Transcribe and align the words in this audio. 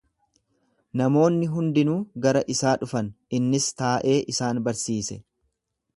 Namoonni 1.01 1.49
hundinuu 1.51 1.99
gara 2.25 2.43
isaa 2.55 2.73
dhufan, 2.85 3.13
innis 3.41 3.71
taa'ee 3.83 4.19
isaan 4.35 4.67
barsiise. 4.69 5.21